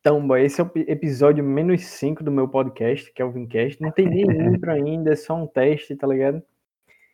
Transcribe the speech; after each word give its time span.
Então, 0.00 0.26
boy, 0.26 0.42
esse 0.42 0.60
é 0.60 0.64
o 0.64 0.70
episódio 0.74 1.44
menos 1.44 1.84
5 1.84 2.24
do 2.24 2.30
meu 2.30 2.48
podcast, 2.48 3.12
que 3.12 3.20
é 3.20 3.24
o 3.24 3.30
Vincast. 3.30 3.80
Não 3.80 3.90
tem 3.90 4.08
nem 4.08 4.22
intro 4.54 4.70
ainda, 4.70 5.12
é 5.12 5.16
só 5.16 5.34
um 5.34 5.46
teste, 5.46 5.94
tá 5.94 6.06
ligado? 6.06 6.42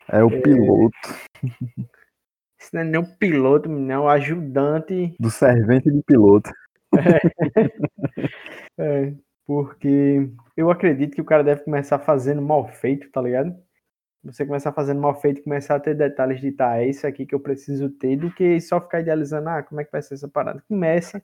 É 0.08 0.22
o 0.22 0.30
é... 0.30 0.40
piloto. 0.40 0.96
Isso 2.58 2.70
não 2.72 2.80
é 2.80 2.84
nem 2.84 3.00
o 3.00 3.06
piloto, 3.18 3.68
não, 3.68 3.94
é 3.94 3.98
o 3.98 4.08
ajudante. 4.08 5.14
Do 5.18 5.30
servente 5.30 5.90
de 5.90 6.02
piloto. 6.02 6.50
É. 6.96 7.20
é, 8.78 9.12
porque 9.46 10.30
eu 10.56 10.70
acredito 10.70 11.14
que 11.14 11.20
o 11.20 11.24
cara 11.26 11.44
deve 11.44 11.64
começar 11.64 11.98
fazendo 11.98 12.40
mal 12.40 12.66
feito, 12.68 13.10
tá 13.10 13.20
ligado? 13.20 13.54
Você 14.24 14.44
começar 14.44 14.72
fazendo 14.72 15.00
mal 15.00 15.20
feito, 15.20 15.42
começar 15.42 15.76
a 15.76 15.80
ter 15.80 15.94
detalhes 15.94 16.40
de 16.40 16.50
tá, 16.50 16.78
é 16.78 16.88
isso 16.88 17.06
aqui 17.06 17.24
que 17.24 17.34
eu 17.34 17.38
preciso 17.38 17.88
ter, 17.90 18.16
do 18.16 18.30
que 18.32 18.60
só 18.60 18.80
ficar 18.80 19.00
idealizando, 19.00 19.48
ah, 19.48 19.62
como 19.62 19.80
é 19.80 19.84
que 19.84 19.92
vai 19.92 20.02
ser 20.02 20.14
essa 20.14 20.28
parada? 20.28 20.62
Começa. 20.68 21.22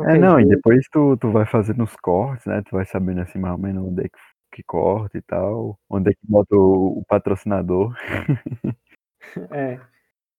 É, 0.00 0.18
não, 0.18 0.38
e 0.38 0.46
depois 0.46 0.86
tu, 0.92 1.16
tu 1.16 1.30
vai 1.30 1.44
fazendo 1.46 1.82
os 1.82 1.96
cortes, 1.96 2.46
né? 2.46 2.62
Tu 2.62 2.70
vai 2.72 2.84
sabendo 2.84 3.20
assim 3.20 3.38
mais 3.38 3.54
ou 3.54 3.60
menos 3.60 3.84
onde 3.84 4.02
é 4.02 4.08
que, 4.08 4.18
que 4.52 4.62
corta 4.62 5.18
e 5.18 5.22
tal, 5.22 5.78
onde 5.90 6.10
é 6.10 6.12
que 6.12 6.20
bota 6.22 6.54
o, 6.54 6.98
o 6.98 7.04
patrocinador. 7.06 7.94
é. 9.52 9.80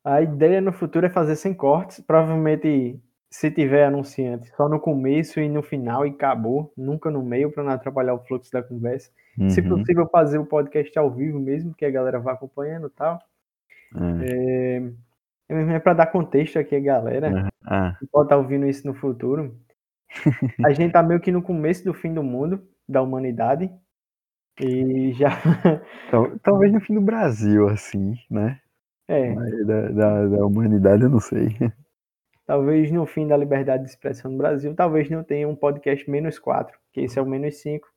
A 0.03 0.21
ideia 0.21 0.61
no 0.61 0.71
futuro 0.71 1.05
é 1.05 1.09
fazer 1.09 1.35
sem 1.35 1.53
cortes, 1.53 1.99
provavelmente 1.99 2.99
se 3.29 3.51
tiver 3.51 3.85
anunciante, 3.85 4.49
só 4.55 4.67
no 4.67 4.79
começo 4.79 5.39
e 5.39 5.47
no 5.47 5.61
final 5.61 6.05
e 6.05 6.09
acabou, 6.09 6.73
nunca 6.75 7.11
no 7.11 7.21
meio 7.21 7.51
para 7.51 7.63
não 7.63 7.71
atrapalhar 7.71 8.15
o 8.15 8.25
fluxo 8.25 8.51
da 8.51 8.63
conversa. 8.63 9.11
Uhum. 9.37 9.49
Se 9.49 9.61
possível, 9.61 10.07
fazer 10.09 10.39
o 10.39 10.45
podcast 10.45 10.97
ao 10.97 11.11
vivo 11.11 11.39
mesmo, 11.39 11.73
que 11.75 11.85
a 11.85 11.91
galera 11.91 12.19
vá 12.19 12.31
acompanhando 12.31 12.87
e 12.87 12.89
tal. 12.89 13.19
Uhum. 13.93 14.95
É, 15.49 15.75
é 15.75 15.79
para 15.79 15.93
dar 15.93 16.07
contexto 16.07 16.59
aqui, 16.59 16.79
galera, 16.79 17.49
ah. 17.65 17.95
que 17.99 18.05
pode 18.05 18.27
estar 18.27 18.35
tá 18.35 18.41
ouvindo 18.41 18.67
isso 18.67 18.85
no 18.85 18.93
futuro. 18.93 19.57
a 20.63 20.71
gente 20.71 20.91
tá 20.91 21.03
meio 21.03 21.19
que 21.19 21.31
no 21.31 21.41
começo 21.41 21.83
do 21.83 21.93
fim 21.93 22.13
do 22.13 22.23
mundo, 22.23 22.61
da 22.87 23.01
humanidade, 23.01 23.71
e 24.59 25.11
já. 25.13 25.29
Talvez 26.43 26.71
no 26.71 26.81
fim 26.81 26.93
do 26.93 27.01
Brasil, 27.01 27.67
assim, 27.67 28.15
né? 28.29 28.59
É. 29.07 29.33
Da, 29.65 29.89
da, 29.89 30.27
da 30.27 30.45
humanidade, 30.45 31.03
eu 31.03 31.09
não 31.09 31.19
sei. 31.19 31.55
Talvez 32.45 32.91
no 32.91 33.05
fim 33.05 33.27
da 33.27 33.37
liberdade 33.37 33.83
de 33.83 33.89
expressão 33.89 34.31
no 34.31 34.37
Brasil, 34.37 34.73
talvez 34.75 35.09
não 35.09 35.23
tenha 35.23 35.47
um 35.47 35.55
podcast 35.55 36.09
menos 36.09 36.37
4, 36.39 36.77
que 36.91 37.01
esse 37.01 37.17
é 37.17 37.21
o 37.21 37.25
menos 37.25 37.55
5. 37.61 37.87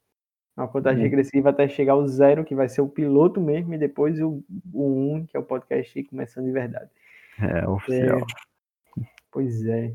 Uma 0.56 0.68
contagem 0.68 0.98
uhum. 0.98 1.04
regressiva 1.04 1.50
até 1.50 1.66
chegar 1.66 1.94
ao 1.94 2.06
zero, 2.06 2.44
que 2.44 2.54
vai 2.54 2.68
ser 2.68 2.82
o 2.82 2.88
piloto 2.88 3.40
mesmo, 3.40 3.72
e 3.72 3.78
depois 3.78 4.20
o, 4.20 4.44
o 4.72 5.14
1, 5.14 5.26
que 5.26 5.36
é 5.36 5.40
o 5.40 5.42
podcast 5.42 6.02
começando 6.04 6.44
de 6.44 6.52
verdade. 6.52 6.90
É, 7.38 7.68
oficial. 7.68 8.18
É, 8.18 9.02
pois 9.30 9.64
é. 9.66 9.94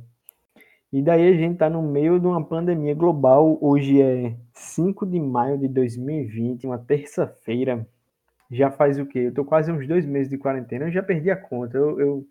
E 0.92 1.02
daí 1.02 1.28
a 1.28 1.34
gente 1.34 1.58
tá 1.58 1.70
no 1.70 1.82
meio 1.82 2.20
de 2.20 2.26
uma 2.26 2.44
pandemia 2.44 2.96
global. 2.96 3.58
Hoje 3.62 4.02
é 4.02 4.36
5 4.54 5.06
de 5.06 5.20
maio 5.20 5.58
de 5.58 5.68
2020, 5.68 6.66
uma 6.66 6.78
terça-feira. 6.78 7.88
Já 8.50 8.72
faz 8.72 8.98
o 8.98 9.06
quê? 9.06 9.20
Eu 9.20 9.34
tô 9.34 9.44
quase 9.44 9.72
uns 9.72 9.86
dois 9.88 10.06
meses 10.06 10.30
de 10.30 10.38
quarentena, 10.38 10.86
eu 10.86 10.92
já 10.92 11.04
perdi 11.04 11.30
a 11.30 11.36
conta. 11.36 11.78
Eu, 11.78 12.00
eu 12.00 12.28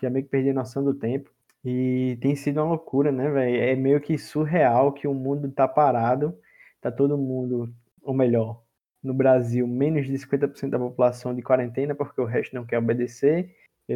já 0.00 0.08
meio 0.08 0.24
que 0.24 0.30
perdi 0.30 0.50
a 0.50 0.54
noção 0.54 0.84
do 0.84 0.94
tempo. 0.94 1.30
E 1.64 2.16
tem 2.20 2.36
sido 2.36 2.58
uma 2.58 2.70
loucura, 2.70 3.10
né, 3.10 3.28
velho? 3.28 3.56
É 3.60 3.74
meio 3.74 4.00
que 4.00 4.16
surreal 4.16 4.92
que 4.92 5.08
o 5.08 5.14
mundo 5.14 5.50
tá 5.50 5.66
parado, 5.66 6.38
tá 6.80 6.92
todo 6.92 7.18
mundo, 7.18 7.74
ou 8.02 8.14
melhor, 8.14 8.62
no 9.02 9.12
Brasil, 9.12 9.66
menos 9.66 10.06
de 10.06 10.12
50% 10.12 10.70
da 10.70 10.78
população 10.78 11.34
de 11.34 11.42
quarentena, 11.42 11.92
porque 11.92 12.20
o 12.20 12.24
resto 12.24 12.54
não 12.54 12.64
quer 12.64 12.78
obedecer. 12.78 13.52
É, 13.88 13.94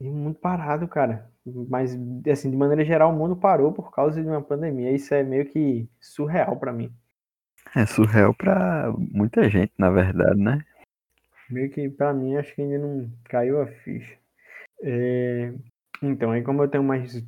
e 0.00 0.08
o 0.08 0.12
mundo 0.12 0.34
parado, 0.34 0.88
cara. 0.88 1.30
Mas, 1.44 1.98
assim, 2.30 2.50
de 2.50 2.56
maneira 2.56 2.84
geral, 2.84 3.10
o 3.10 3.16
mundo 3.16 3.36
parou 3.36 3.72
por 3.72 3.92
causa 3.92 4.22
de 4.22 4.28
uma 4.28 4.42
pandemia. 4.42 4.92
Isso 4.92 5.12
é 5.14 5.22
meio 5.22 5.46
que 5.46 5.88
surreal 6.00 6.56
para 6.56 6.72
mim. 6.72 6.92
É 7.74 7.86
surreal 7.86 8.34
para 8.34 8.92
muita 8.96 9.48
gente, 9.48 9.72
na 9.78 9.90
verdade, 9.90 10.38
né? 10.38 10.64
Meio 11.50 11.70
que 11.70 11.88
para 11.88 12.12
mim, 12.12 12.36
acho 12.36 12.54
que 12.54 12.62
ainda 12.62 12.78
não 12.78 13.10
caiu 13.24 13.60
a 13.60 13.66
ficha. 13.66 14.16
É, 14.82 15.52
então, 16.02 16.32
aí 16.32 16.42
como 16.42 16.62
eu 16.62 16.68
tenho 16.68 16.82
mais 16.82 17.24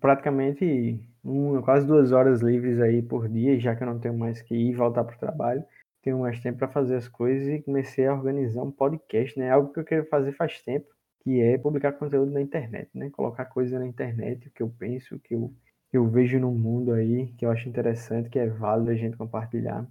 praticamente 0.00 0.98
uma, 1.22 1.62
quase 1.62 1.86
duas 1.86 2.12
horas 2.12 2.40
livres 2.40 2.80
aí 2.80 3.02
por 3.02 3.28
dia, 3.28 3.58
já 3.60 3.76
que 3.76 3.82
eu 3.82 3.86
não 3.86 3.98
tenho 3.98 4.16
mais 4.16 4.40
que 4.40 4.54
ir 4.54 4.70
e 4.70 4.74
voltar 4.74 5.04
para 5.04 5.16
o 5.16 5.18
trabalho, 5.18 5.62
tenho 6.02 6.20
mais 6.20 6.40
tempo 6.40 6.58
para 6.58 6.68
fazer 6.68 6.96
as 6.96 7.08
coisas 7.08 7.48
e 7.48 7.62
comecei 7.62 8.06
a 8.06 8.14
organizar 8.14 8.62
um 8.62 8.70
podcast, 8.70 9.38
né? 9.38 9.50
Algo 9.50 9.72
que 9.72 9.80
eu 9.80 9.84
quero 9.84 10.06
fazer 10.06 10.32
faz 10.32 10.60
tempo, 10.62 10.86
que 11.24 11.40
é 11.40 11.58
publicar 11.58 11.92
conteúdo 11.92 12.30
na 12.30 12.40
internet, 12.40 12.88
né? 12.94 13.10
Colocar 13.10 13.46
coisa 13.46 13.78
na 13.78 13.86
internet, 13.86 14.46
o 14.46 14.50
que 14.50 14.62
eu 14.62 14.68
penso, 14.68 15.16
o 15.16 15.18
que 15.18 15.34
eu, 15.34 15.52
que 15.90 15.96
eu 15.96 16.06
vejo 16.06 16.38
no 16.38 16.52
mundo 16.52 16.92
aí, 16.92 17.32
que 17.38 17.46
eu 17.46 17.50
acho 17.50 17.68
interessante, 17.68 18.28
que 18.28 18.38
é 18.38 18.46
válido 18.46 18.90
a 18.90 18.94
gente 18.94 19.16
compartilhar. 19.16 19.86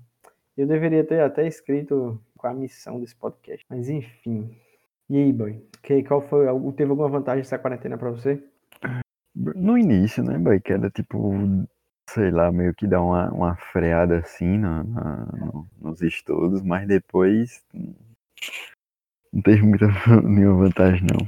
Eu 0.55 0.67
deveria 0.67 1.03
ter 1.03 1.21
até 1.21 1.47
escrito 1.47 2.21
qual 2.37 2.53
a 2.53 2.55
missão 2.55 2.99
desse 2.99 3.15
podcast, 3.15 3.65
mas 3.67 3.89
enfim, 3.89 4.55
e 5.09 5.17
aí, 5.17 5.33
boy? 5.33 5.61
Que, 5.81 6.01
qual 6.03 6.21
foi? 6.21 6.45
Teve 6.73 6.91
alguma 6.91 7.09
vantagem 7.09 7.41
essa 7.41 7.59
quarentena 7.59 7.97
pra 7.97 8.09
você? 8.09 8.41
No 9.35 9.77
início, 9.77 10.23
né, 10.23 10.37
boy? 10.37 10.59
Que 10.59 10.73
era 10.73 10.89
tipo, 10.89 11.33
sei 12.09 12.31
lá, 12.31 12.51
meio 12.51 12.73
que 12.73 12.87
dar 12.87 13.01
uma, 13.01 13.29
uma 13.31 13.55
freada 13.55 14.19
assim 14.19 14.57
na, 14.57 14.83
na 14.83 15.25
no, 15.33 15.67
nos 15.81 16.01
estudos, 16.01 16.61
mas 16.61 16.87
depois 16.87 17.63
não 19.33 19.41
teve 19.41 19.63
muita 19.63 19.87
nenhuma 20.23 20.65
vantagem, 20.65 21.07
não. 21.11 21.27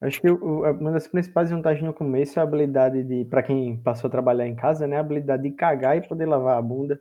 Acho 0.00 0.20
que 0.20 0.30
uma 0.30 0.92
das 0.92 1.08
principais 1.08 1.50
vantagens 1.50 1.84
no 1.84 1.94
começo 1.94 2.38
é 2.38 2.42
a 2.42 2.44
habilidade 2.44 3.02
de, 3.02 3.24
para 3.24 3.42
quem 3.42 3.76
passou 3.78 4.08
a 4.08 4.10
trabalhar 4.10 4.46
em 4.46 4.54
casa, 4.54 4.86
né? 4.86 4.96
A 4.96 5.00
habilidade 5.00 5.42
de 5.42 5.50
cagar 5.52 5.96
e 5.96 6.06
poder 6.06 6.26
lavar 6.26 6.58
a 6.58 6.62
bunda 6.62 7.00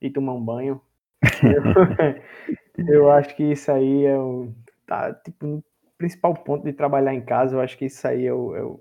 e 0.00 0.10
tomar 0.10 0.34
um 0.34 0.44
banho. 0.44 0.80
eu, 2.76 2.84
eu 2.86 3.10
acho 3.10 3.34
que 3.34 3.42
isso 3.42 3.72
aí 3.72 4.04
é 4.04 4.18
o, 4.18 4.52
tá, 4.86 5.14
tipo, 5.14 5.46
no 5.46 5.64
principal 5.96 6.34
ponto 6.34 6.64
de 6.64 6.72
trabalhar 6.72 7.14
em 7.14 7.24
casa, 7.24 7.56
eu 7.56 7.60
acho 7.60 7.78
que 7.78 7.86
isso 7.86 8.06
aí 8.06 8.26
é 8.26 8.34
o, 8.34 8.54
é 8.54 8.62
o 8.62 8.80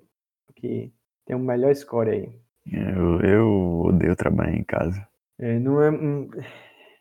que 0.56 0.92
tem 1.26 1.36
o 1.36 1.40
melhor 1.40 1.74
score 1.74 2.10
aí. 2.10 2.30
Eu, 2.72 3.22
eu 3.22 3.82
odeio 3.86 4.16
trabalhar 4.16 4.54
em 4.54 4.64
casa. 4.64 5.08
É, 5.40 5.58
não 5.60 5.82
é, 5.82 5.90
hum, 5.90 6.30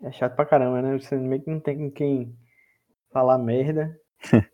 é 0.03 0.13
chato 0.13 0.37
pra 0.37 0.47
caramba, 0.47 0.81
né? 0.81 0.99
Você 0.99 1.17
meio 1.17 1.43
que 1.43 1.51
não 1.51 1.61
tem 1.61 1.77
com 1.77 1.91
quem 1.91 2.37
falar 3.11 3.39
merda. 3.39 3.99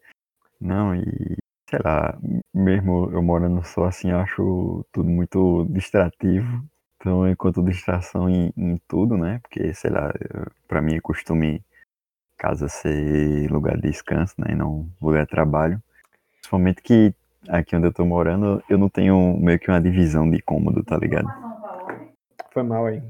não, 0.61 0.95
e 0.95 1.37
sei 1.69 1.79
lá, 1.85 2.19
mesmo 2.55 3.11
eu 3.13 3.23
morando 3.23 3.65
só 3.65 3.85
assim, 3.85 4.11
eu 4.11 4.19
acho 4.19 4.85
tudo 4.93 5.09
muito 5.09 5.67
distrativo. 5.71 6.65
Então, 6.97 7.29
enquanto 7.29 7.63
distração 7.63 8.29
em, 8.29 8.53
em 8.57 8.81
tudo, 8.89 9.17
né? 9.17 9.39
Porque, 9.41 9.73
sei 9.75 9.91
lá, 9.91 10.13
para 10.67 10.81
mim 10.81 10.97
é 10.97 11.01
costume 11.01 11.63
casa 12.37 12.69
ser 12.69 13.51
lugar 13.51 13.77
de 13.77 13.89
descanso, 13.89 14.35
né, 14.39 14.53
e 14.53 14.55
não 14.55 14.89
lugar 15.01 15.25
de 15.25 15.31
trabalho. 15.31 15.83
Principalmente 16.37 16.83
que 16.83 17.15
aqui 17.49 17.75
onde 17.75 17.87
eu 17.87 17.93
tô 17.93 18.05
morando, 18.05 18.63
eu 18.69 18.79
não 18.79 18.89
tenho 18.89 19.37
meio 19.39 19.59
que 19.59 19.71
uma 19.71 19.81
divisão 19.81 20.31
de 20.31 20.41
cômodo, 20.43 20.83
tá 20.85 20.97
ligado? 20.97 21.29
Foi 22.53 22.63
mal 22.63 22.87
aí. 22.87 23.03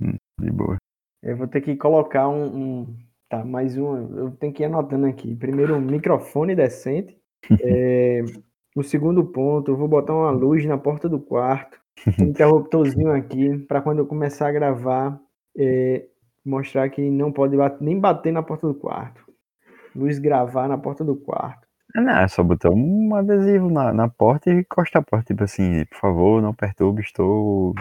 Hum, 0.00 0.16
de 0.38 0.50
boa. 0.50 0.76
Eu 1.22 1.36
vou 1.36 1.46
ter 1.46 1.60
que 1.60 1.76
colocar 1.76 2.28
um, 2.28 2.44
um, 2.44 2.98
Tá, 3.32 3.42
mais 3.42 3.78
um. 3.78 4.14
Eu 4.14 4.30
tenho 4.32 4.52
que 4.52 4.62
ir 4.62 4.66
anotando 4.66 5.06
aqui. 5.06 5.34
Primeiro, 5.34 5.74
um 5.74 5.80
microfone 5.80 6.54
decente. 6.54 7.16
é, 7.64 8.22
o 8.76 8.82
segundo 8.82 9.24
ponto, 9.24 9.70
eu 9.70 9.76
vou 9.78 9.88
botar 9.88 10.12
uma 10.12 10.30
luz 10.30 10.66
na 10.66 10.76
porta 10.76 11.08
do 11.08 11.18
quarto. 11.18 11.80
Um 12.20 12.24
interruptorzinho 12.28 13.10
aqui, 13.10 13.56
para 13.60 13.80
quando 13.80 14.00
eu 14.00 14.06
começar 14.06 14.48
a 14.48 14.52
gravar, 14.52 15.18
é, 15.56 16.04
mostrar 16.44 16.90
que 16.90 17.00
não 17.10 17.32
pode 17.32 17.56
bater, 17.56 17.82
nem 17.82 17.98
bater 17.98 18.34
na 18.34 18.42
porta 18.42 18.66
do 18.66 18.74
quarto. 18.74 19.24
Luz 19.96 20.18
gravar 20.18 20.68
na 20.68 20.76
porta 20.76 21.02
do 21.02 21.16
quarto. 21.16 21.66
Não, 21.94 22.18
é 22.18 22.28
só 22.28 22.42
botar 22.42 22.68
um 22.70 23.14
adesivo 23.14 23.70
na, 23.70 23.94
na 23.94 24.10
porta 24.10 24.50
e 24.50 24.60
encostar 24.60 25.00
a 25.00 25.04
porta, 25.06 25.32
tipo 25.32 25.42
assim, 25.42 25.86
por 25.86 25.98
favor, 25.98 26.42
não 26.42 26.52
perturbe, 26.52 27.00
estou 27.00 27.74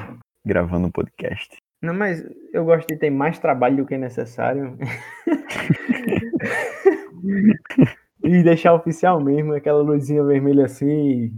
gravando 0.45 0.87
um 0.87 0.91
podcast. 0.91 1.57
Não, 1.81 1.93
mas 1.93 2.23
eu 2.53 2.63
gosto 2.63 2.87
de 2.87 2.95
ter 2.95 3.09
mais 3.09 3.39
trabalho 3.39 3.77
do 3.77 3.85
que 3.85 3.97
necessário. 3.97 4.77
e 8.23 8.43
deixar 8.43 8.73
oficial 8.73 9.19
mesmo, 9.19 9.53
aquela 9.53 9.81
luzinha 9.81 10.23
vermelha 10.23 10.65
assim, 10.65 11.33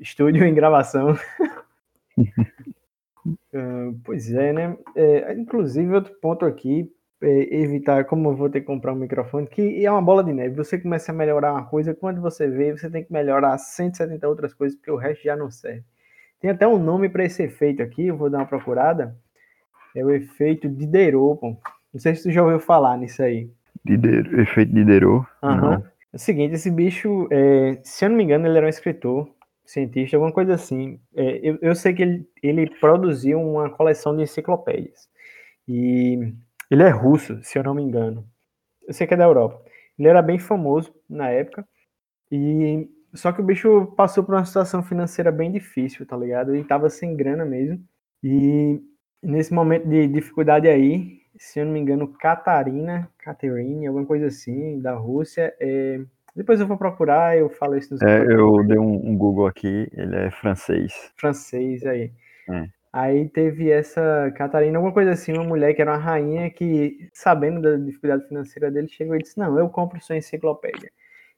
estúdio 0.00 0.44
em 0.44 0.54
gravação. 0.54 1.16
Uh, 3.54 3.98
pois 4.04 4.30
é, 4.32 4.52
né? 4.52 4.76
É, 4.96 5.32
inclusive, 5.34 5.94
outro 5.94 6.14
ponto 6.20 6.44
aqui, 6.44 6.90
é 7.22 7.56
evitar, 7.60 8.04
como 8.04 8.30
eu 8.30 8.36
vou 8.36 8.50
ter 8.50 8.60
que 8.60 8.66
comprar 8.66 8.92
um 8.92 8.96
microfone, 8.96 9.46
que 9.46 9.84
é 9.84 9.90
uma 9.90 10.02
bola 10.02 10.22
de 10.24 10.32
neve. 10.32 10.54
Você 10.56 10.78
começa 10.78 11.12
a 11.12 11.14
melhorar 11.14 11.52
uma 11.52 11.64
coisa, 11.66 11.94
quando 11.94 12.20
você 12.20 12.48
vê, 12.48 12.72
você 12.72 12.90
tem 12.90 13.04
que 13.04 13.12
melhorar 13.12 13.56
170 13.58 14.28
outras 14.28 14.52
coisas, 14.52 14.76
porque 14.76 14.90
o 14.90 14.96
resto 14.96 15.22
já 15.24 15.36
não 15.36 15.50
serve. 15.50 15.84
Tem 16.40 16.50
até 16.50 16.66
um 16.66 16.78
nome 16.78 17.08
para 17.08 17.24
esse 17.24 17.42
efeito 17.42 17.82
aqui, 17.82 18.08
eu 18.08 18.16
vou 18.16 18.28
dar 18.28 18.38
uma 18.38 18.46
procurada. 18.46 19.16
É 19.94 20.04
o 20.04 20.10
efeito 20.10 20.68
Diderot, 20.68 21.40
pô. 21.40 21.56
Não 21.92 22.00
sei 22.00 22.14
se 22.14 22.24
tu 22.24 22.30
já 22.32 22.42
ouviu 22.42 22.58
falar 22.58 22.96
nisso 22.98 23.22
aí. 23.22 23.50
Diderot, 23.84 24.34
efeito 24.40 24.72
Diderot? 24.72 25.26
Uhum. 25.42 25.72
É 25.74 26.16
o 26.16 26.18
seguinte, 26.18 26.54
esse 26.54 26.70
bicho, 26.70 27.28
é, 27.30 27.78
se 27.82 28.04
eu 28.04 28.10
não 28.10 28.16
me 28.16 28.24
engano, 28.24 28.46
ele 28.46 28.56
era 28.56 28.66
um 28.66 28.70
escritor 28.70 29.28
cientista, 29.64 30.16
alguma 30.16 30.32
coisa 30.32 30.54
assim. 30.54 31.00
É, 31.14 31.40
eu, 31.42 31.58
eu 31.60 31.74
sei 31.74 31.94
que 31.94 32.02
ele, 32.02 32.28
ele 32.42 32.70
produziu 32.78 33.40
uma 33.40 33.70
coleção 33.70 34.16
de 34.16 34.22
enciclopédias. 34.22 35.08
E 35.66 36.32
ele 36.70 36.82
é 36.82 36.90
russo, 36.90 37.38
se 37.42 37.58
eu 37.58 37.62
não 37.62 37.74
me 37.74 37.82
engano. 37.82 38.24
Eu 38.86 38.92
sei 38.92 39.06
que 39.06 39.14
é 39.14 39.16
da 39.16 39.24
Europa. 39.24 39.62
Ele 39.98 40.08
era 40.08 40.20
bem 40.20 40.38
famoso 40.38 40.94
na 41.08 41.30
época. 41.30 41.66
E 42.30 42.88
só 43.14 43.32
que 43.32 43.40
o 43.40 43.44
bicho 43.44 43.86
passou 43.96 44.24
por 44.24 44.34
uma 44.34 44.44
situação 44.44 44.82
financeira 44.82 45.30
bem 45.30 45.50
difícil, 45.50 46.04
tá 46.04 46.16
ligado? 46.16 46.54
Ele 46.54 46.64
tava 46.64 46.90
sem 46.90 47.16
grana 47.16 47.44
mesmo. 47.44 47.82
E 48.22 48.80
nesse 49.24 49.52
momento 49.52 49.88
de 49.88 50.06
dificuldade 50.06 50.68
aí, 50.68 51.20
se 51.36 51.60
eu 51.60 51.66
não 51.66 51.72
me 51.72 51.80
engano, 51.80 52.08
Catarina, 52.08 53.08
Caterine, 53.18 53.86
alguma 53.86 54.06
coisa 54.06 54.26
assim, 54.26 54.80
da 54.80 54.94
Rússia, 54.94 55.54
é, 55.58 56.00
depois 56.34 56.60
eu 56.60 56.66
vou 56.66 56.76
procurar, 56.76 57.36
eu 57.36 57.48
falo 57.48 57.76
isso 57.76 57.94
nos 57.94 58.02
É, 58.02 58.24
eu 58.24 58.64
dei 58.66 58.78
um, 58.78 59.10
um 59.10 59.16
Google 59.16 59.46
aqui, 59.46 59.88
ele 59.92 60.16
é 60.16 60.30
francês. 60.30 61.12
francês 61.16 61.84
aí. 61.86 62.12
É. 62.48 62.68
Aí 62.92 63.28
teve 63.28 63.70
essa 63.70 64.32
Catarina, 64.36 64.78
alguma 64.78 64.92
coisa 64.92 65.12
assim, 65.12 65.32
uma 65.32 65.44
mulher 65.44 65.74
que 65.74 65.82
era 65.82 65.92
uma 65.92 65.98
rainha 65.98 66.48
que, 66.50 67.08
sabendo 67.12 67.60
da 67.60 67.76
dificuldade 67.76 68.28
financeira 68.28 68.70
dele, 68.70 68.88
chegou 68.88 69.16
e 69.16 69.18
disse: 69.18 69.36
Não, 69.36 69.58
eu 69.58 69.68
compro 69.68 70.00
sua 70.00 70.16
enciclopédia. 70.16 70.90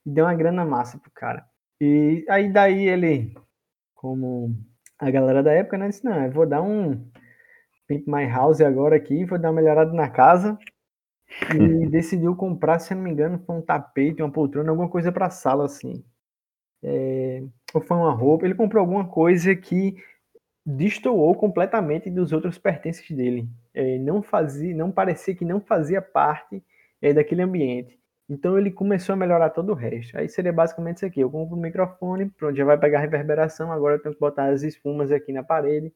E 0.05 0.11
deu 0.11 0.27
uma 0.27 0.35
grana 0.35 0.67
massa 0.67 0.99
pro 0.99 1.11
cara. 1.11 1.45
E 1.81 2.27
aí 2.29 2.53
daí 2.53 2.87
ele, 2.87 3.35
como 3.95 4.55
a 4.99 5.11
galera 5.11 5.43
da 5.43 5.53
época, 5.53 5.79
né, 5.79 5.89
disse: 5.89 6.05
Não, 6.05 6.27
eu 6.27 6.31
vou 6.31 6.47
dar 6.47 6.61
um 6.61 7.03
Pimp 7.87 8.07
My 8.07 8.27
House 8.27 8.61
agora 8.61 8.97
aqui, 8.97 9.25
vou 9.25 9.39
dar 9.39 9.49
uma 9.51 9.61
melhorada 9.61 9.93
na 9.93 10.09
casa. 10.09 10.59
E 11.55 11.87
decidiu 11.89 12.35
comprar, 12.37 12.79
se 12.79 12.95
não 12.95 13.03
me 13.03 13.11
engano, 13.11 13.39
foi 13.45 13.57
um 13.57 13.63
tapete, 13.63 14.23
uma 14.23 14.31
poltrona, 14.31 14.71
alguma 14.71 14.89
coisa 14.89 15.13
pra 15.13 15.31
sala 15.31 15.65
assim. 15.65 16.05
É, 16.83 17.43
ou 17.75 17.81
foi 17.81 17.97
uma 17.97 18.13
roupa. 18.13 18.45
Ele 18.45 18.55
comprou 18.55 18.81
alguma 18.81 19.07
coisa 19.07 19.55
que 19.55 19.97
destoou 20.65 21.35
completamente 21.35 22.11
dos 22.11 22.33
outros 22.33 22.59
pertences 22.59 23.09
dele. 23.11 23.49
É, 23.75 23.99
não 23.99 24.23
fazia, 24.23 24.75
não 24.75 24.91
parecia 24.91 25.35
que 25.35 25.45
não 25.45 25.61
fazia 25.61 26.01
parte 26.03 26.63
é, 27.01 27.13
daquele 27.13 27.43
ambiente. 27.43 27.99
Então 28.29 28.59
ele 28.59 28.71
começou 28.71 29.13
a 29.13 29.17
melhorar 29.17 29.51
todo 29.51 29.71
o 29.71 29.75
resto. 29.75 30.19
Aí 30.19 30.29
seria 30.29 30.53
basicamente 30.53 30.97
isso 30.97 31.07
aqui. 31.07 31.21
Eu 31.21 31.31
compro 31.31 31.57
o 31.57 31.61
microfone, 31.61 32.29
pronto, 32.31 32.57
já 32.57 32.65
vai 32.65 32.79
pegar 32.79 33.01
reverberação. 33.01 33.71
Agora 33.71 33.97
eu 33.97 34.03
tenho 34.03 34.15
que 34.15 34.21
botar 34.21 34.49
as 34.49 34.63
espumas 34.63 35.13
aqui 35.13 35.33
na 35.33 35.45
parede. 35.45 35.93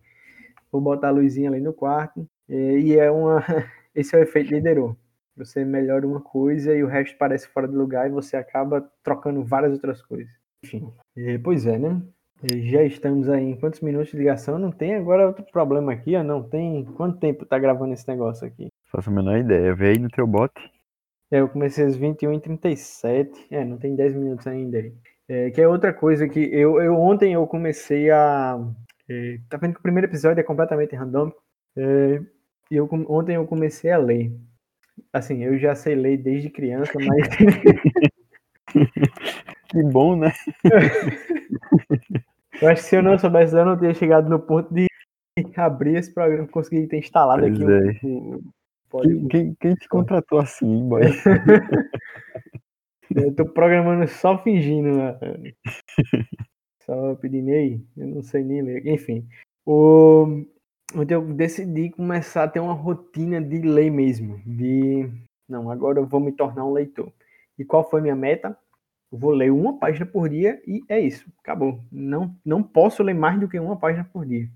Vou 0.71 0.81
botar 0.81 1.09
a 1.09 1.13
luzinha 1.13 1.51
ali 1.51 1.61
no 1.61 1.73
quarto. 1.73 2.27
É, 2.49 2.79
e 2.79 2.97
é 2.97 3.11
uma. 3.11 3.43
Esse 3.95 4.15
é 4.15 4.21
o 4.21 4.23
efeito 4.23 4.55
liderou. 4.55 4.97
Você 5.37 5.65
melhora 5.65 6.07
uma 6.07 6.21
coisa 6.21 6.75
e 6.75 6.83
o 6.83 6.87
resto 6.87 7.17
parece 7.17 7.49
fora 7.49 7.67
de 7.67 7.75
lugar 7.75 8.09
e 8.09 8.13
você 8.13 8.37
acaba 8.37 8.89
trocando 9.03 9.43
várias 9.43 9.73
outras 9.73 10.03
coisas. 10.03 10.33
Enfim. 10.65 10.93
É, 11.17 11.39
pois 11.39 11.67
é, 11.67 11.79
né? 11.79 12.01
Já 12.43 12.83
estamos 12.83 13.29
aí 13.29 13.45
em 13.45 13.57
quantos 13.57 13.81
minutos 13.81 14.11
de 14.11 14.17
ligação? 14.17 14.59
Não 14.59 14.71
tem 14.71 14.95
agora 14.95 15.27
outro 15.27 15.45
problema 15.45 15.93
aqui, 15.93 16.17
ó. 16.17 16.23
Não 16.23 16.43
tem. 16.43 16.85
Quanto 16.97 17.19
tempo 17.19 17.45
tá 17.45 17.59
gravando 17.59 17.93
esse 17.93 18.09
negócio 18.09 18.47
aqui? 18.47 18.69
Faço 18.91 19.11
a 19.11 19.13
menor 19.13 19.39
ideia. 19.39 19.75
Vê 19.75 19.91
aí 19.91 19.99
no 19.99 20.09
teu 20.09 20.27
bot. 20.27 20.53
É, 21.31 21.41
eu 21.41 21.49
comecei 21.49 21.85
às 21.85 21.99
21h37. 21.99 23.31
É, 23.51 23.65
não 23.65 23.77
tem 23.77 23.95
10 23.95 24.15
minutos 24.15 24.47
ainda 24.47 24.79
aí. 24.79 24.93
É, 25.29 25.51
que 25.51 25.61
é 25.61 25.69
outra 25.69 25.93
coisa 25.93 26.29
que 26.29 26.41
eu, 26.41 26.81
eu 26.81 26.95
ontem 26.95 27.35
eu 27.35 27.47
comecei 27.47 28.11
a. 28.11 28.59
É, 29.11 29.41
tá 29.49 29.57
vendo 29.57 29.73
que 29.75 29.81
o 29.81 29.83
primeiro 29.83 30.07
episódio 30.07 30.41
é 30.41 30.45
completamente 30.45 30.95
randômico? 30.95 31.43
É, 31.77 32.23
e 32.71 32.77
eu, 32.77 32.89
ontem 33.09 33.35
eu 33.35 33.45
comecei 33.45 33.91
a 33.91 33.99
ler. 33.99 34.33
Assim, 35.13 35.43
eu 35.43 35.59
já 35.59 35.75
sei 35.75 35.97
ler 35.97 36.19
desde 36.19 36.49
criança, 36.49 36.93
mas. 36.95 37.29
que 39.69 39.83
bom, 39.83 40.15
né? 40.15 40.33
Eu 42.61 42.69
acho 42.69 42.83
que 42.83 42.89
se 42.89 42.97
eu 42.97 43.03
não 43.03 43.17
soubesse, 43.19 43.57
eu 43.57 43.65
não 43.65 43.79
teria 43.79 43.95
chegado 43.95 44.29
no 44.29 44.39
ponto 44.39 44.75
de 44.75 44.87
abrir 45.57 45.97
esse 45.97 46.13
programa, 46.13 46.47
conseguir 46.49 46.87
ter 46.89 46.99
instalado 46.99 47.41
Pois 47.41 47.55
aqui 47.55 47.65
é. 47.73 47.95
Quem, 49.03 49.29
quem, 49.29 49.57
quem 49.59 49.75
te 49.77 49.89
contratou 49.89 50.39
assim, 50.39 50.87
boy? 50.87 51.01
Eu 53.15 53.35
tô 53.35 53.47
programando 53.47 54.07
só 54.07 54.37
fingindo, 54.43 54.95
né? 54.95 55.19
Pedindo 57.21 57.51
aí, 57.51 57.81
eu 57.97 58.07
não 58.07 58.23
sei 58.23 58.43
nem 58.43 58.63
ler. 58.63 58.87
Enfim, 58.87 59.27
o... 59.67 60.45
eu 61.09 61.23
decidi 61.35 61.91
começar 61.91 62.45
a 62.45 62.49
ter 62.49 62.61
uma 62.61 62.73
rotina 62.73 63.41
de 63.41 63.61
ler 63.61 63.91
mesmo. 63.91 64.41
De, 64.45 65.09
não, 65.49 65.71
agora 65.71 65.99
eu 66.01 66.07
vou 66.07 66.21
me 66.21 66.33
tornar 66.33 66.65
um 66.65 66.73
leitor. 66.73 67.13
E 67.59 67.65
qual 67.65 67.89
foi 67.89 68.01
minha 68.01 68.17
meta? 68.17 68.57
Eu 69.13 69.19
vou 69.19 69.33
ler 69.33 69.51
uma 69.51 69.79
página 69.79 70.07
por 70.07 70.29
dia 70.29 70.63
e 70.67 70.83
é 70.89 71.01
isso, 71.01 71.31
acabou. 71.41 71.81
Não, 71.91 72.35
não 72.45 72.63
posso 72.63 73.03
ler 73.03 73.15
mais 73.15 73.39
do 73.41 73.49
que 73.49 73.59
uma 73.59 73.77
página 73.77 74.05
por 74.05 74.25
dia. 74.25 74.49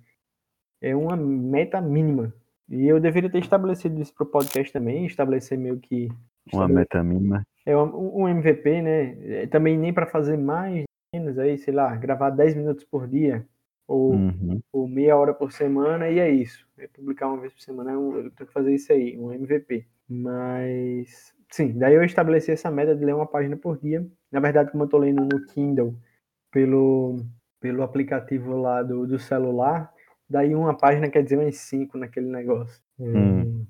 É 0.80 0.94
uma 0.94 1.16
meta 1.16 1.80
mínima. 1.80 2.32
E 2.68 2.86
eu 2.86 2.98
deveria 3.00 3.30
ter 3.30 3.40
estabelecido 3.40 4.00
isso 4.00 4.14
pro 4.14 4.26
podcast 4.26 4.72
também, 4.72 5.06
estabelecer 5.06 5.58
meio 5.58 5.78
que 5.78 6.08
Uma 6.52 6.68
meta 6.68 7.02
mínima. 7.02 7.42
é 7.66 7.76
um, 7.76 8.22
um 8.22 8.28
MVP, 8.28 8.82
né? 8.82 9.42
É, 9.42 9.46
Também 9.46 9.76
nem 9.76 9.92
para 9.92 10.06
fazer 10.06 10.36
mais, 10.36 10.84
menos 11.20 11.38
aí, 11.38 11.56
sei 11.58 11.72
lá, 11.74 11.94
gravar 11.96 12.30
10 12.30 12.54
minutos 12.54 12.84
por 12.84 13.06
dia 13.08 13.46
ou, 13.86 14.14
Uhum. 14.14 14.60
ou 14.72 14.88
meia 14.88 15.16
hora 15.16 15.32
por 15.34 15.52
semana 15.52 16.08
e 16.10 16.18
é 16.18 16.30
isso. 16.30 16.66
É 16.78 16.88
publicar 16.88 17.28
uma 17.28 17.40
vez 17.40 17.52
por 17.52 17.62
semana, 17.62 17.92
é 17.92 17.96
um- 17.96 18.16
eu 18.16 18.30
tenho 18.30 18.46
que 18.48 18.52
fazer 18.52 18.74
isso 18.74 18.92
aí, 18.92 19.16
um 19.18 19.32
MVP. 19.32 19.86
Mas, 20.08 21.32
sim, 21.50 21.76
daí 21.78 21.94
eu 21.94 22.04
estabeleci 22.04 22.50
essa 22.52 22.70
meta 22.70 22.94
de 22.96 23.04
ler 23.04 23.14
uma 23.14 23.26
página 23.26 23.56
por 23.56 23.78
dia. 23.78 24.06
Na 24.30 24.40
verdade, 24.40 24.70
como 24.70 24.84
eu 24.84 24.88
tô 24.88 24.98
lendo 24.98 25.24
no 25.24 25.46
Kindle 25.46 25.94
pelo, 26.50 27.16
pelo 27.60 27.82
aplicativo 27.82 28.56
lá 28.56 28.82
do, 28.82 29.06
do 29.06 29.18
celular, 29.18 29.92
daí 30.28 30.54
uma 30.54 30.76
página 30.76 31.08
quer 31.10 31.22
dizer 31.22 31.38
umas 31.38 31.56
cinco 31.58 31.98
naquele 31.98 32.26
negócio. 32.28 32.82
É, 33.00 33.04
Hum. 33.04 33.66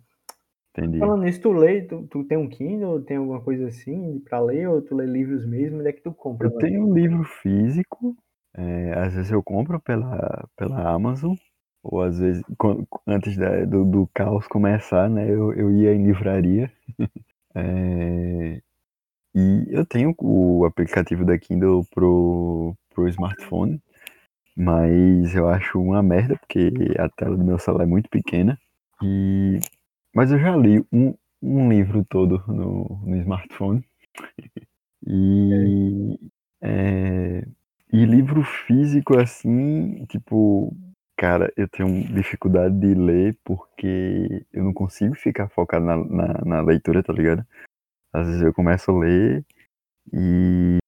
Entendi. 0.77 0.99
Falando 0.99 1.23
nisso, 1.23 1.41
tu 1.41 1.53
lê, 1.53 1.83
tu, 1.83 2.07
tu 2.11 2.25
tem 2.25 2.37
um 2.37 2.49
Kindle, 2.49 3.01
tem 3.03 3.17
alguma 3.17 3.41
coisa 3.41 3.69
assim 3.69 4.21
pra 4.21 4.41
ler, 4.41 4.69
ou 4.69 4.83
tu 4.83 4.95
lê 4.95 5.07
livros 5.07 5.47
mesmo, 5.47 5.79
onde 5.79 5.89
é 5.89 5.93
que 5.93 6.03
tu 6.03 6.13
compra? 6.13 6.49
Eu 6.49 6.59
tenho 6.59 6.87
um 6.89 6.93
livro 6.95 7.23
físico, 7.23 8.17
é, 8.57 8.93
às 8.99 9.15
vezes 9.15 9.31
eu 9.31 9.43
compro 9.43 9.81
pela, 9.81 10.49
pela 10.57 10.91
Amazon, 10.93 11.35
ou 11.83 12.03
às 12.03 12.19
vezes, 12.19 12.43
quan- 12.59 12.85
antes 13.07 13.37
da- 13.37 13.65
do, 13.65 13.85
do 13.85 14.09
caos 14.13 14.49
começar, 14.49 15.09
né, 15.09 15.31
eu, 15.31 15.53
eu 15.53 15.71
ia 15.71 15.95
em 15.95 16.07
livraria. 16.07 16.71
É, 17.57 18.61
e 19.33 19.67
eu 19.69 19.87
tenho 19.87 20.13
o 20.19 20.65
aplicativo 20.65 21.25
da 21.25 21.39
Kindle 21.39 21.85
pro, 21.95 22.75
pro 22.93 23.07
smartphone, 23.09 23.81
mas 24.57 25.35
eu 25.35 25.49
acho 25.49 25.81
uma 25.81 26.03
merda, 26.03 26.37
porque 26.37 26.73
a 26.99 27.09
tela 27.09 27.37
do 27.37 27.45
meu 27.45 27.59
celular 27.59 27.85
é 27.85 27.87
muito 27.87 28.11
pequena. 28.11 28.59
E, 29.03 29.61
mas 30.15 30.31
eu 30.31 30.39
já 30.39 30.57
li 30.57 30.85
um, 30.93 31.15
um 31.43 31.69
livro 31.69 32.05
todo 32.09 32.43
no, 32.47 33.01
no 33.05 33.17
smartphone. 33.17 33.85
E, 35.07 36.19
é, 36.63 37.47
e 37.93 38.05
livro 38.07 38.43
físico, 38.43 39.19
assim, 39.19 40.07
tipo, 40.07 40.75
cara, 41.15 41.53
eu 41.59 41.69
tenho 41.69 42.03
dificuldade 42.05 42.75
de 42.79 42.95
ler 42.95 43.37
porque 43.45 44.47
eu 44.51 44.65
não 44.65 44.73
consigo 44.73 45.15
ficar 45.15 45.49
focado 45.51 45.85
na, 45.85 45.97
na, 45.97 46.45
na 46.45 46.61
leitura, 46.63 47.03
tá 47.03 47.13
ligado? 47.13 47.47
Às 48.15 48.29
vezes 48.29 48.43
eu 48.43 48.55
começo 48.55 48.91
a 48.91 48.99
ler 48.99 49.45
e, 50.11 50.79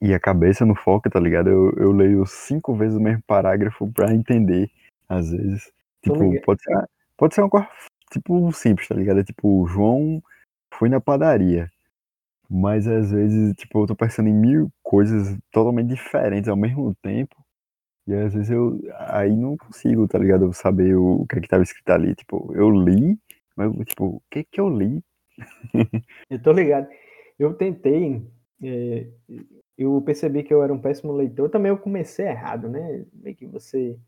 e 0.00 0.14
a 0.14 0.20
cabeça 0.20 0.64
não 0.64 0.74
foca, 0.74 1.10
tá 1.10 1.20
ligado? 1.20 1.50
Eu, 1.50 1.72
eu 1.76 1.92
leio 1.92 2.24
cinco 2.24 2.74
vezes 2.74 2.96
o 2.96 3.02
mesmo 3.02 3.22
parágrafo 3.26 3.86
pra 3.92 4.14
entender, 4.14 4.70
às 5.08 5.30
vezes. 5.30 5.70
Tipo, 6.02 6.40
pode 6.40 6.62
ser, 6.62 6.88
pode 7.18 7.34
ser 7.34 7.42
uma 7.42 7.50
coisa, 7.50 7.68
tipo, 8.12 8.52
simples, 8.52 8.88
tá 8.88 8.94
ligado? 8.94 9.20
É 9.20 9.24
tipo, 9.24 9.62
o 9.62 9.66
João 9.66 10.22
foi 10.74 10.88
na 10.88 11.00
padaria. 11.00 11.70
Mas 12.50 12.86
às 12.86 13.10
vezes, 13.10 13.54
tipo, 13.56 13.82
eu 13.82 13.86
tô 13.86 13.96
pensando 13.96 14.28
em 14.28 14.34
mil 14.34 14.70
coisas 14.82 15.38
totalmente 15.50 15.88
diferentes 15.88 16.48
ao 16.48 16.56
mesmo 16.56 16.94
tempo. 17.02 17.34
E 18.06 18.14
às 18.14 18.34
vezes 18.34 18.50
eu 18.50 18.80
aí 18.98 19.34
não 19.34 19.56
consigo, 19.56 20.06
tá 20.08 20.18
ligado? 20.18 20.52
Saber 20.52 20.96
o, 20.96 21.22
o 21.22 21.26
que 21.26 21.38
é 21.38 21.40
que 21.40 21.48
tava 21.48 21.62
escrito 21.62 21.90
ali. 21.90 22.14
Tipo, 22.14 22.52
eu 22.54 22.70
li, 22.70 23.18
mas 23.56 23.72
tipo, 23.86 24.06
o 24.06 24.22
que 24.30 24.44
que 24.44 24.60
eu 24.60 24.68
li? 24.68 25.02
Eu 26.30 26.42
tô 26.42 26.52
ligado. 26.52 26.88
Eu 27.38 27.54
tentei, 27.54 28.22
é, 28.62 29.06
eu 29.78 30.00
percebi 30.02 30.42
que 30.42 30.52
eu 30.52 30.62
era 30.62 30.72
um 30.72 30.80
péssimo 30.80 31.12
leitor. 31.12 31.48
Também 31.50 31.70
eu 31.70 31.78
comecei 31.78 32.26
errado, 32.26 32.68
né? 32.68 33.04
Meio 33.14 33.34
que 33.34 33.46
você 33.46 33.98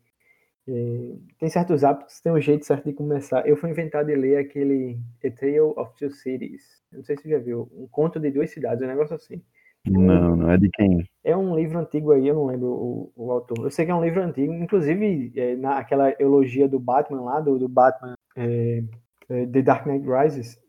é, 0.67 1.15
tem 1.39 1.49
certos 1.49 1.83
hábitos, 1.83 2.19
tem 2.21 2.31
um 2.31 2.41
jeito 2.41 2.65
certo 2.65 2.85
de 2.85 2.93
começar. 2.93 3.47
Eu 3.47 3.55
fui 3.55 3.69
inventar 3.69 4.03
de 4.03 4.15
ler 4.15 4.37
aquele 4.37 4.99
A 5.23 5.29
Tale 5.29 5.59
of 5.59 5.91
Two 5.97 6.11
Cities. 6.11 6.83
Não 6.91 7.03
sei 7.03 7.15
se 7.17 7.23
você 7.23 7.29
já 7.29 7.39
viu. 7.39 7.69
Um 7.73 7.87
conto 7.87 8.19
de 8.19 8.31
duas 8.31 8.49
cidades, 8.49 8.83
um 8.83 8.87
negócio 8.87 9.15
assim. 9.15 9.41
Não, 9.87 10.35
não 10.35 10.49
é 10.49 10.57
de 10.57 10.69
quem? 10.69 11.07
É 11.23 11.37
um 11.37 11.55
livro 11.55 11.77
antigo 11.77 12.11
aí, 12.11 12.27
eu 12.27 12.33
não 12.33 12.47
lembro 12.47 12.67
o, 12.67 13.11
o 13.15 13.31
autor. 13.31 13.65
Eu 13.65 13.69
sei 13.69 13.85
que 13.85 13.91
é 13.91 13.95
um 13.95 14.03
livro 14.03 14.21
antigo, 14.23 14.51
inclusive 14.51 15.31
é, 15.35 15.55
naquela 15.55 16.09
elogia 16.19 16.67
do 16.67 16.79
Batman 16.79 17.21
lá, 17.21 17.39
do, 17.39 17.59
do 17.59 17.69
Batman 17.69 18.15
é, 18.35 18.83
é, 19.29 19.45
The 19.45 19.61
Dark 19.61 19.85
Knight 19.85 20.05
Rises, 20.07 20.59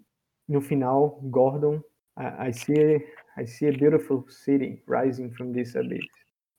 no 0.46 0.60
final, 0.60 1.18
Gordon, 1.22 1.80
I, 2.18 2.48
I, 2.48 2.52
see, 2.52 3.02
I 3.38 3.46
see 3.46 3.68
a 3.68 3.72
beautiful 3.72 4.24
city 4.28 4.82
rising 4.86 5.30
from 5.30 5.52
this 5.52 5.74
abyss. 5.74 6.06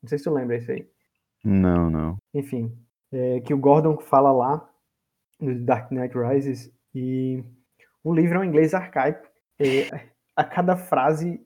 Não 0.02 0.10
sei 0.10 0.18
se 0.18 0.24
tu 0.24 0.34
lembra 0.34 0.58
isso 0.58 0.72
aí. 0.72 0.88
Não, 1.44 1.90
não. 1.90 2.18
Enfim, 2.34 2.72
é, 3.12 3.40
que 3.42 3.54
o 3.54 3.58
Gordon 3.58 3.98
fala 3.98 4.32
lá 4.32 4.70
no 5.40 5.56
Dark 5.64 5.92
Knight 5.92 6.18
Rises 6.18 6.74
e 6.94 7.44
o 8.04 8.14
livro 8.14 8.38
é 8.38 8.40
um 8.40 8.44
inglês 8.44 8.74
arcaico. 8.74 9.28
É, 9.60 10.10
a 10.36 10.44
cada 10.44 10.76
frase, 10.76 11.42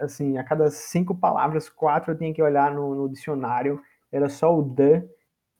assim, 0.00 0.38
a 0.38 0.44
cada 0.44 0.70
cinco 0.70 1.14
palavras, 1.14 1.68
quatro 1.68 2.12
eu 2.12 2.18
tinha 2.18 2.32
que 2.32 2.42
olhar 2.42 2.74
no, 2.74 2.94
no 2.94 3.08
dicionário. 3.08 3.80
Era 4.10 4.28
só 4.28 4.56
o 4.56 4.74
the, 4.74 5.04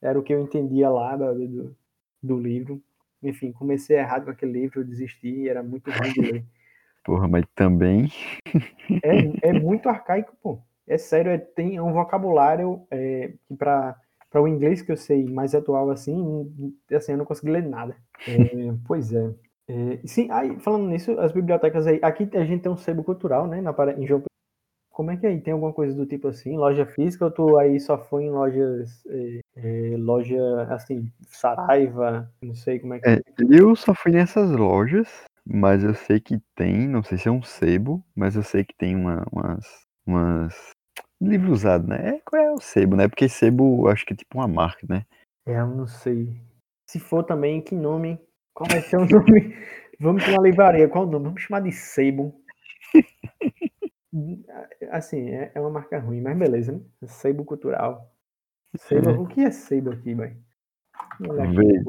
era 0.00 0.18
o 0.18 0.22
que 0.22 0.32
eu 0.32 0.42
entendia 0.42 0.90
lá 0.90 1.16
do, 1.16 1.48
do, 1.48 1.76
do 2.22 2.38
livro. 2.38 2.82
Enfim, 3.22 3.52
comecei 3.52 3.96
errado 3.96 4.24
com 4.24 4.30
aquele 4.30 4.52
livro, 4.52 4.80
eu 4.80 4.84
desisti, 4.84 5.48
era 5.48 5.62
muito 5.62 5.90
ruim 5.90 6.12
de 6.12 6.20
ler. 6.20 6.44
Porra, 7.04 7.26
mas 7.26 7.44
também. 7.54 8.08
É, 9.02 9.50
é 9.50 9.52
muito 9.52 9.88
arcaico, 9.88 10.36
pô. 10.42 10.60
É 10.86 10.98
sério, 10.98 11.30
é, 11.32 11.38
tem 11.38 11.80
um 11.80 11.92
vocabulário 11.92 12.86
é, 12.90 13.34
que 13.46 13.56
para 13.56 13.96
para 14.32 14.42
o 14.42 14.48
inglês 14.48 14.80
que 14.80 14.90
eu 14.90 14.96
sei 14.96 15.24
mais 15.28 15.54
atual 15.54 15.90
assim, 15.90 16.74
assim 16.90 17.12
eu 17.12 17.18
não 17.18 17.26
consegui 17.26 17.52
ler 17.52 17.62
nada. 17.62 17.94
É, 18.26 18.32
pois 18.88 19.12
é. 19.12 19.30
é. 19.68 20.00
Sim, 20.06 20.28
aí, 20.30 20.58
falando 20.58 20.88
nisso, 20.88 21.12
as 21.20 21.32
bibliotecas 21.32 21.86
aí, 21.86 22.00
aqui 22.02 22.28
a 22.34 22.44
gente 22.44 22.62
tem 22.62 22.72
um 22.72 22.76
sebo 22.76 23.04
cultural, 23.04 23.46
né, 23.46 23.60
na, 23.60 23.74
em 23.98 24.06
João 24.06 24.22
como 24.92 25.10
é 25.10 25.16
que 25.16 25.26
é 25.26 25.30
aí? 25.30 25.40
Tem 25.40 25.54
alguma 25.54 25.72
coisa 25.72 25.94
do 25.94 26.04
tipo 26.04 26.28
assim, 26.28 26.56
loja 26.56 26.84
física, 26.84 27.24
ou 27.24 27.30
tu 27.30 27.56
aí 27.56 27.80
só 27.80 27.96
foi 27.96 28.24
em 28.24 28.30
lojas, 28.30 29.02
é, 29.06 29.40
é, 29.56 29.96
loja, 29.96 30.38
assim, 30.70 31.10
Saraiva, 31.28 32.30
não 32.42 32.54
sei 32.54 32.78
como 32.78 32.94
é 32.94 33.00
que 33.00 33.08
é. 33.08 33.14
é. 33.14 33.22
Eu 33.50 33.74
só 33.74 33.94
fui 33.94 34.12
nessas 34.12 34.50
lojas, 34.50 35.08
mas 35.46 35.82
eu 35.82 35.94
sei 35.94 36.20
que 36.20 36.38
tem, 36.54 36.86
não 36.86 37.02
sei 37.02 37.16
se 37.16 37.26
é 37.26 37.32
um 37.32 37.42
sebo, 37.42 38.04
mas 38.14 38.36
eu 38.36 38.42
sei 38.42 38.64
que 38.64 38.74
tem 38.76 38.94
uma, 38.94 39.24
umas, 39.32 39.66
umas 40.06 40.72
livro 41.28 41.52
usado, 41.52 41.86
né? 41.86 42.20
Qual 42.24 42.40
é 42.40 42.50
o 42.52 42.60
sebo, 42.60 42.96
né? 42.96 43.08
Porque 43.08 43.28
sebo, 43.28 43.88
acho 43.88 44.04
que 44.04 44.12
é 44.12 44.16
tipo 44.16 44.38
uma 44.38 44.48
marca, 44.48 44.86
né? 44.88 45.04
É, 45.46 45.58
eu 45.58 45.66
não 45.66 45.86
sei. 45.86 46.40
Se 46.88 46.98
for 47.00 47.24
também, 47.24 47.60
que 47.60 47.74
nome? 47.74 48.20
Qual 48.54 48.68
vai 48.68 48.80
ser 48.80 48.96
o 48.96 49.06
nome? 49.06 49.56
Vamos 50.00 50.24
para 50.24 50.32
uma 50.34 50.42
livraria, 50.42 50.88
qual 50.88 51.06
o 51.06 51.10
nome? 51.10 51.26
Vamos 51.26 51.42
chamar 51.42 51.60
de 51.60 51.72
sebo. 51.72 52.34
assim, 54.90 55.30
é, 55.30 55.52
é, 55.54 55.60
uma 55.60 55.70
marca 55.70 55.98
ruim, 55.98 56.20
mas 56.20 56.36
beleza, 56.36 56.72
né? 56.72 56.80
Sebo 57.06 57.44
cultural. 57.44 58.12
Sebo, 58.76 59.10
é. 59.10 59.12
o 59.12 59.26
que 59.26 59.42
é 59.42 59.50
sebo 59.50 59.90
aqui, 59.90 60.14
velho? 60.14 60.36
Vê, 61.20 61.82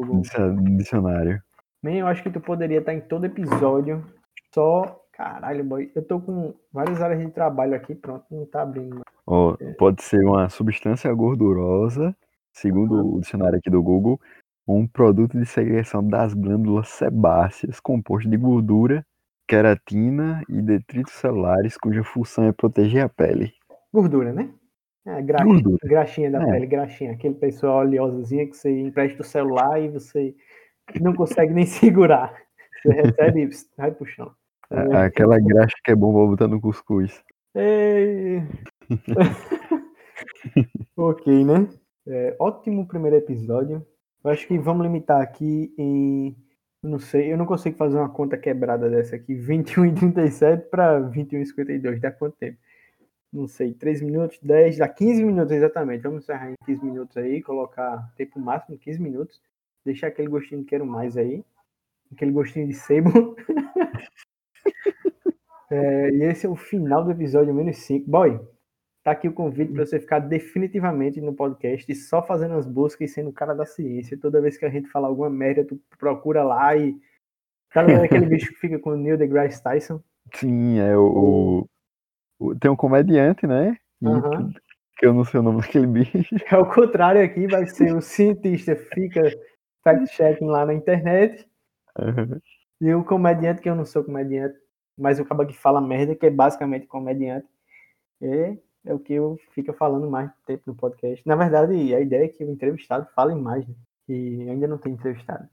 dicionário. 0.78 1.42
Man, 1.82 1.94
eu 1.94 2.08
acho 2.08 2.24
que 2.24 2.32
tu 2.32 2.40
poderia 2.40 2.80
estar 2.80 2.94
em 2.94 3.02
todo 3.02 3.26
episódio 3.26 4.06
só. 4.54 5.03
Caralho, 5.14 5.64
boy. 5.64 5.92
Eu 5.96 6.02
tô 6.02 6.20
com 6.20 6.56
várias 6.72 7.02
áreas 7.02 7.24
de 7.24 7.32
trabalho 7.32 7.76
aqui, 7.76 7.94
pronto, 7.94 8.26
não 8.32 8.46
tá 8.48 8.64
abrindo. 8.64 9.02
Oh, 9.26 9.56
pode 9.78 10.02
ser 10.04 10.26
uma 10.26 10.50
substância 10.50 11.14
gordurosa, 11.14 12.16
segundo 12.52 13.16
o 13.16 13.22
dicionário 13.22 13.60
aqui 13.60 13.70
do 13.70 13.82
Google, 13.82 14.20
um 14.68 14.88
produto 14.88 15.38
de 15.38 15.46
segregação 15.46 16.06
das 16.06 16.34
glândulas 16.34 16.90
sebáceas 16.90 17.80
composto 17.80 18.28
de 18.28 18.38
gordura, 18.38 19.06
queratina 19.48 20.42
e 20.50 20.62
detritos 20.62 21.14
celulares, 21.14 21.78
cuja 21.78 22.04
função 22.04 22.46
é 22.46 22.52
proteger 22.52 23.04
a 23.04 23.10
pele. 23.10 23.54
Gordura, 23.94 24.34
né? 24.34 24.50
É, 25.06 25.22
gra... 25.22 25.44
Gordura. 25.44 25.78
Graxinha 25.84 26.32
da 26.32 26.42
é. 26.42 26.46
pele, 26.46 26.66
graxinha. 26.66 27.12
Aquele 27.12 27.36
pessoal 27.36 27.80
oleosozinho 27.80 28.50
que 28.50 28.58
você 28.58 28.82
empresta 28.82 29.22
o 29.22 29.26
celular 29.26 29.80
e 29.80 29.90
você 29.90 30.34
não 31.00 31.14
consegue 31.14 31.54
nem 31.54 31.66
segurar. 31.68 32.34
Você 32.82 32.94
recebe 32.94 33.44
e 33.44 33.50
vai 33.78 33.92
pro 33.92 34.06
É, 34.70 34.98
aquela 34.98 35.40
graxa 35.40 35.76
que 35.84 35.92
é 35.92 35.96
bom 35.96 36.14
pra 36.14 36.26
botar 36.26 36.48
no 36.48 36.60
cuscuz. 36.60 37.24
Ei. 37.56 38.42
ok, 40.98 41.46
né? 41.46 41.70
É, 42.08 42.36
ótimo 42.40 42.88
primeiro 42.88 43.18
episódio. 43.18 43.86
Eu 44.24 44.32
acho 44.32 44.48
que 44.48 44.58
vamos 44.58 44.84
limitar 44.84 45.22
aqui 45.22 45.74
em. 45.78 46.36
Não 46.82 47.00
sei, 47.00 47.32
eu 47.32 47.38
não 47.38 47.46
consigo 47.46 47.78
fazer 47.78 47.98
uma 47.98 48.10
conta 48.10 48.38
quebrada 48.38 48.90
dessa 48.90 49.16
aqui. 49.16 49.36
21 49.36 49.86
e 49.86 49.94
37 49.94 50.70
para 50.70 51.00
21 51.00 51.42
e 51.42 51.46
52. 51.46 52.02
Dá 52.02 52.12
quanto 52.12 52.36
tempo? 52.38 52.58
Não 53.32 53.48
sei, 53.48 53.74
3 53.74 54.02
minutos, 54.02 54.40
10, 54.44 54.78
dá 54.78 54.88
15 54.88 55.24
minutos 55.24 55.52
exatamente. 55.52 56.04
Vamos 56.04 56.24
encerrar 56.24 56.52
em 56.52 56.56
15 56.66 56.86
minutos 56.86 57.18
aí, 57.18 57.42
colocar 57.42 58.12
tempo 58.16 58.40
máximo, 58.40 58.78
15 58.78 59.02
minutos. 59.02 59.42
Deixar 59.86 60.08
aquele 60.08 60.28
gostinho 60.28 60.62
de 60.62 60.68
quero 60.68 60.86
mais 60.86 61.18
aí. 61.18 61.44
Aquele 62.12 62.32
gostinho 62.32 62.68
de 62.68 62.74
sebo. 62.74 63.36
é, 65.72 66.10
e 66.12 66.24
esse 66.24 66.46
é 66.46 66.50
o 66.50 66.56
final 66.56 67.04
do 67.04 67.12
episódio 67.12 67.54
menos 67.54 67.78
5. 67.78 68.10
Boy, 68.10 68.40
tá 69.04 69.12
aqui 69.12 69.28
o 69.28 69.34
convite 69.34 69.74
para 69.74 69.86
você 69.86 70.00
ficar 70.00 70.20
definitivamente 70.20 71.20
no 71.20 71.34
podcast 71.34 71.94
só 71.96 72.24
fazendo 72.24 72.56
as 72.56 72.66
buscas 72.66 73.10
e 73.10 73.14
sendo 73.14 73.30
o 73.30 73.34
cara 73.34 73.54
da 73.54 73.66
ciência. 73.66 74.18
Toda 74.20 74.42
vez 74.42 74.58
que 74.58 74.66
a 74.66 74.70
gente 74.70 74.90
falar 74.90 75.08
alguma 75.08 75.30
merda, 75.30 75.66
tu 75.66 75.80
procura 76.00 76.44
lá 76.44 76.76
e. 76.76 76.96
Tá 77.74 77.82
ligado 77.82 78.04
aquele 78.06 78.26
bicho 78.28 78.54
que 78.54 78.60
fica 78.60 78.78
com 78.78 78.92
o 78.92 78.96
Neil 78.96 79.18
deGrasse 79.18 79.62
Tyson? 79.62 80.00
Sim, 80.36 80.80
é 80.80 80.96
o. 80.96 81.68
o... 82.40 82.56
Tem 82.56 82.70
um 82.70 82.76
comediante, 82.76 83.48
né? 83.48 83.78
Uhum. 84.02 84.54
Que 84.98 85.08
eu 85.08 85.14
não 85.14 85.24
sei 85.24 85.40
o 85.40 85.44
nome 85.44 85.62
daquele 85.62 85.88
bicho. 85.88 86.36
É 86.52 86.58
o 86.58 86.72
contrário 86.72 87.24
aqui, 87.24 87.48
vai 87.48 87.66
ser 87.66 87.96
o 87.96 88.02
cientista 88.02 88.76
fica 88.76 89.22
fact-checking 89.84 90.46
lá 90.46 90.66
na 90.66 90.74
internet. 90.74 91.46
Uhum. 92.00 92.40
E 92.84 92.94
o 92.94 93.02
comediante, 93.02 93.62
que 93.62 93.70
eu 93.70 93.76
não 93.76 93.86
sou 93.86 94.04
comediante, 94.04 94.58
mas 94.98 95.18
o 95.18 95.24
cara 95.24 95.46
que 95.46 95.58
fala 95.58 95.80
merda, 95.80 96.14
que 96.16 96.26
é 96.26 96.30
basicamente 96.30 96.86
comediante, 96.86 97.48
é, 98.22 98.58
é 98.84 98.94
o 98.94 99.00
que 99.00 99.14
eu 99.14 99.40
fico 99.52 99.72
falando 99.72 100.12
mais 100.12 100.30
tempo 100.46 100.64
no 100.68 100.76
podcast. 100.76 101.26
Na 101.26 101.38
verdade, 101.38 101.96
a 101.96 102.02
ideia 102.02 102.26
é 102.26 102.28
que 102.28 102.44
o 102.44 102.52
entrevistado 102.52 103.08
fale 103.16 103.36
mais, 103.36 103.66
né? 103.66 103.74
que 104.06 104.50
ainda 104.50 104.68
não 104.68 104.78
tem 104.78 104.92
entrevistado. 104.92 105.48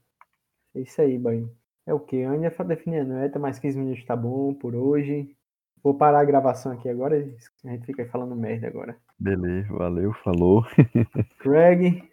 É 0.75 0.81
isso 0.81 1.01
aí, 1.01 1.17
banho. 1.17 1.49
É 1.87 1.93
o 1.93 2.01
que? 2.01 2.17
Eu 2.17 2.31
ainda 2.31 2.47
estou 2.47 2.65
definindo, 2.65 3.13
é, 3.13 3.29
tá 3.29 3.39
mais 3.39 3.57
15 3.59 3.79
minutos 3.79 4.03
tá 4.03 4.13
bom 4.13 4.53
por 4.53 4.75
hoje. 4.75 5.33
Vou 5.81 5.93
parar 5.93 6.19
a 6.19 6.25
gravação 6.25 6.73
aqui 6.73 6.89
agora, 6.89 7.15
a 7.63 7.69
gente 7.69 7.85
fica 7.85 8.05
falando 8.07 8.35
merda 8.35 8.67
agora. 8.67 8.97
Beleza, 9.17 9.73
valeu, 9.73 10.11
falou. 10.15 10.65
Craig, 11.39 12.03